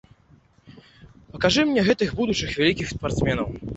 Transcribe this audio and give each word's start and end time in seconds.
Пакажы 1.35 1.61
мне 1.73 1.83
гэтых 1.91 2.17
будучых 2.23 2.57
вялікіх 2.63 2.93
спартсменаў. 2.97 3.47